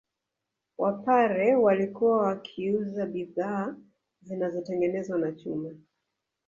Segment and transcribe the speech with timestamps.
[0.77, 3.75] Wapare walikuwa wakiuza bidhaa
[4.21, 5.69] zinazotengenezwa na chuma